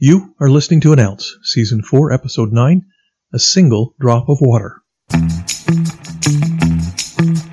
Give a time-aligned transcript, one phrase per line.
[0.00, 2.86] You are listening to An Ounce, Season 4, Episode 9
[3.32, 4.80] A Single Drop of Water.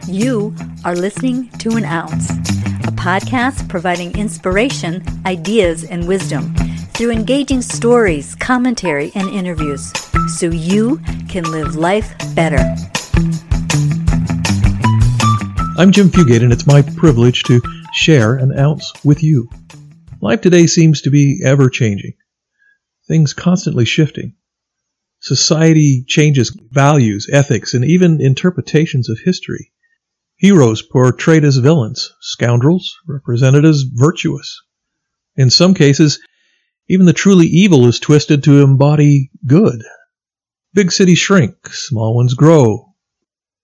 [0.07, 0.54] You
[0.84, 6.54] are listening to An Ounce, a podcast providing inspiration, ideas, and wisdom
[6.94, 9.91] through engaging stories, commentary, and interviews
[10.37, 12.63] so you can live life better.
[15.79, 17.59] I'm Jim Fugate, and it's my privilege to
[17.91, 19.49] share an ounce with you.
[20.21, 22.13] Life today seems to be ever changing,
[23.08, 24.36] things constantly shifting.
[25.20, 29.72] Society changes values, ethics, and even interpretations of history.
[30.38, 34.62] Heroes portrayed as villains, scoundrels represented as virtuous.
[35.36, 36.20] In some cases,
[36.88, 39.84] even the truly evil is twisted to embody good.
[40.73, 42.94] Big cities shrink, small ones grow.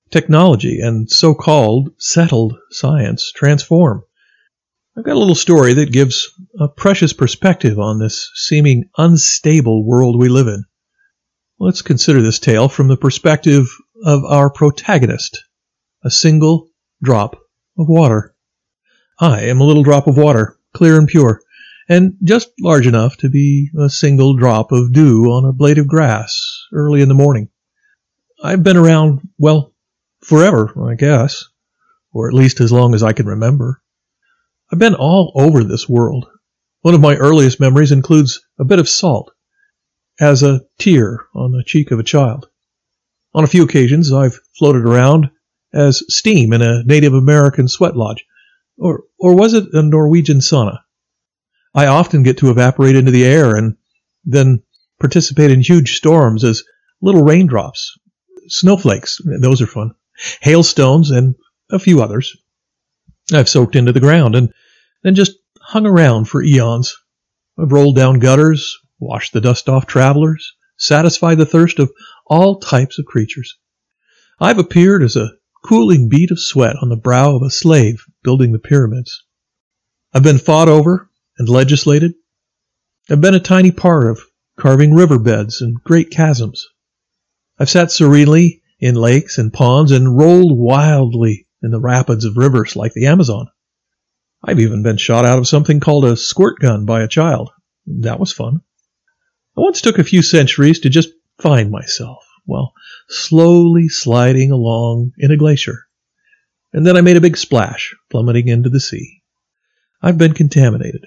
[0.10, 4.04] Technology and so-called settled science transform.
[4.98, 10.18] I've got a little story that gives a precious perspective on this seeming unstable world
[10.18, 10.64] we live in.
[11.60, 13.68] Let's consider this tale from the perspective
[14.04, 15.44] of our protagonist,
[16.04, 16.70] a single
[17.02, 17.36] drop
[17.78, 18.36] of water.
[19.20, 21.42] I am a little drop of water, clear and pure
[21.92, 25.90] and just large enough to be a single drop of dew on a blade of
[25.90, 27.50] grass early in the morning.
[28.42, 29.74] I've been around, well,
[30.24, 31.44] forever, I guess,
[32.14, 33.81] or at least as long as I can remember.
[34.72, 36.28] I've been all over this world.
[36.82, 39.32] One of my earliest memories includes a bit of salt
[40.20, 42.48] as a tear on the cheek of a child.
[43.34, 45.30] On a few occasions, I've floated around
[45.74, 48.26] as steam in a Native American sweat lodge,
[48.78, 50.80] or, or was it a Norwegian sauna?
[51.74, 53.76] I often get to evaporate into the air and
[54.24, 54.64] then
[55.00, 56.64] participate in huge storms as
[57.02, 57.98] little raindrops.
[58.48, 59.92] Snowflakes, those are fun.
[60.42, 61.36] Hailstones and
[61.70, 62.36] a few others.
[63.34, 64.52] I've soaked into the ground and
[65.04, 66.96] then just hung around for eons.
[67.58, 71.92] I've rolled down gutters, washed the dust off travelers, satisfied the thirst of
[72.28, 73.58] all types of creatures.
[74.40, 75.32] I've appeared as a
[75.64, 79.24] cooling bead of sweat on the brow of a slave building the pyramids.
[80.14, 82.14] I've been fought over, and legislated.
[83.10, 84.22] I've been a tiny part of
[84.60, 86.68] carving riverbeds and great chasms.
[87.58, 92.76] I've sat serenely in lakes and ponds and rolled wildly in the rapids of rivers
[92.76, 93.48] like the Amazon.
[94.44, 97.52] I've even been shot out of something called a squirt gun by a child.
[97.86, 98.62] That was fun.
[99.58, 102.74] I once took a few centuries to just find myself while
[103.08, 105.86] slowly sliding along in a glacier.
[106.74, 109.22] And then I made a big splash, plummeting into the sea.
[110.02, 111.06] I've been contaminated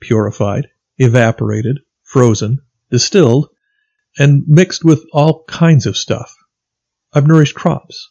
[0.00, 2.60] purified, evaporated, frozen,
[2.90, 3.48] distilled,
[4.16, 6.34] and mixed with all kinds of stuff.
[7.12, 8.10] I've nourished crops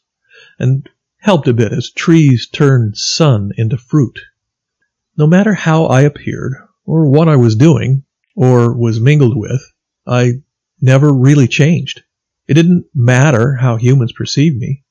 [0.59, 0.87] and
[1.17, 4.19] helped a bit as trees turned sun into fruit.
[5.17, 6.53] No matter how I appeared,
[6.85, 8.03] or what I was doing,
[8.35, 9.61] or was mingled with,
[10.05, 10.41] I
[10.79, 12.03] never really changed.
[12.47, 14.83] It didn't matter how humans perceived me.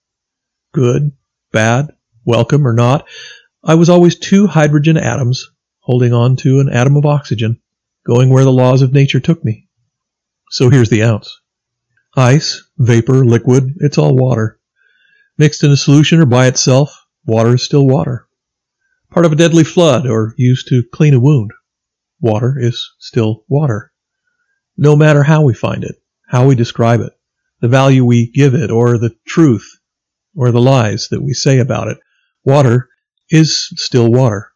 [0.73, 1.13] Good,
[1.53, 1.93] bad,
[2.25, 3.09] welcome or not,
[3.65, 5.51] I was always two hydrogen atoms
[5.81, 7.61] holding on to an atom of oxygen,
[8.05, 9.69] going where the laws of nature took me.
[10.51, 11.41] So here's the ounce.
[12.17, 14.59] Ice, vapor, liquid, it's all water.
[15.39, 18.27] Mixed in a solution or by itself, water is still water.
[19.11, 21.51] Part of a deadly flood or used to clean a wound.
[22.21, 23.93] Water is still water.
[24.79, 25.97] No matter how we find it,
[26.27, 27.13] how we describe it,
[27.61, 29.79] the value we give it, or the truth,
[30.35, 31.99] or the lies that we say about it,
[32.45, 32.89] water
[33.31, 34.53] is still water.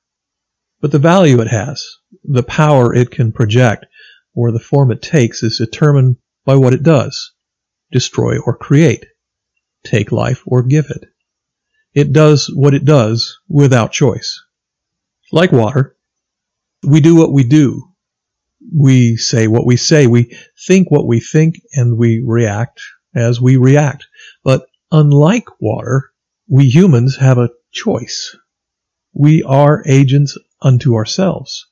[0.81, 1.85] But the value it has,
[2.25, 3.87] the power it can project,
[4.35, 7.33] or the form it takes is determined by what it does.
[7.93, 9.05] Destroy or create.
[9.85, 11.09] Take life or give it.
[11.95, 14.43] It does what it does without choice.
[15.33, 15.97] Like water,
[16.83, 17.89] we do what we do.
[18.77, 20.07] We say what we say.
[20.07, 20.37] We
[20.67, 22.81] think what we think and we react
[23.15, 24.07] as we react.
[24.45, 26.11] But unlike water,
[26.49, 28.37] we humans have a choice.
[29.13, 31.67] We are agents unto ourselves.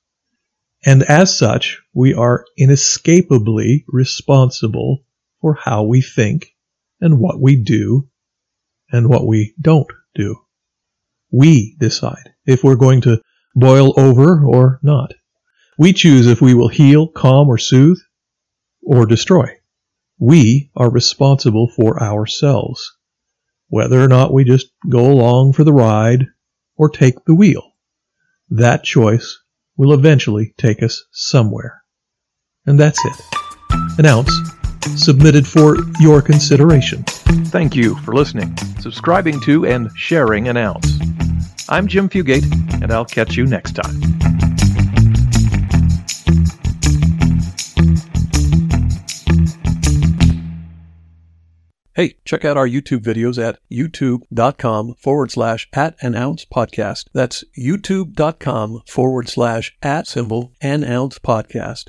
[0.85, 5.05] And as such, we are inescapably responsible
[5.41, 6.55] for how we think
[7.01, 8.09] and what we do
[8.91, 10.37] and what we don't do.
[11.31, 13.21] We decide if we're going to
[13.55, 15.13] boil over or not.
[15.79, 17.99] We choose if we will heal, calm, or soothe,
[18.83, 19.47] or destroy.
[20.19, 22.97] We are responsible for ourselves,
[23.69, 26.27] whether or not we just go along for the ride
[26.77, 27.73] or take the wheel.
[28.51, 29.39] That choice
[29.77, 31.83] will eventually take us somewhere.
[32.67, 33.21] And that's it.
[33.99, 34.33] An ounce
[34.97, 37.03] submitted for your consideration.
[37.49, 40.99] Thank you for listening, subscribing to, and sharing an ounce.
[41.69, 44.19] I'm Jim Fugate, and I'll catch you next time.
[51.99, 57.07] Hey, check out our YouTube videos at youtube.com forward slash at an ounce podcast.
[57.13, 61.89] That's youtube.com forward slash at symbol an ounce podcast.